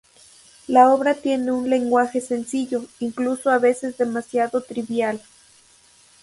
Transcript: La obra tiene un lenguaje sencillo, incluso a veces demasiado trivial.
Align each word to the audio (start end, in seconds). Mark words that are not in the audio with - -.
La 0.65 0.89
obra 0.91 1.13
tiene 1.13 1.51
un 1.51 1.69
lenguaje 1.69 2.21
sencillo, 2.21 2.83
incluso 2.97 3.51
a 3.51 3.59
veces 3.59 3.99
demasiado 3.99 4.61
trivial. 4.61 5.21